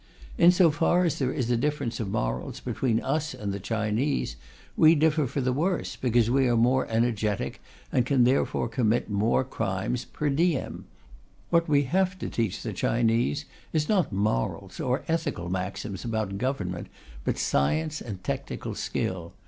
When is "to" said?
12.17-12.29